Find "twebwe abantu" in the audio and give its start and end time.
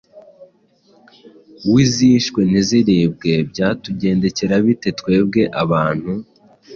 4.99-6.11